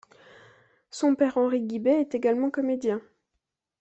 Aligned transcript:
Son 0.89 1.13
père 1.13 1.37
Henri 1.37 1.61
Guybet 1.61 2.01
est 2.01 2.15
également 2.15 2.49
comédien. 2.49 3.03